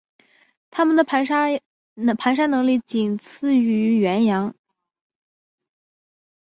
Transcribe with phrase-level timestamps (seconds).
[0.71, 1.61] 它们的爬山
[2.49, 4.55] 能力仅次于羱羊。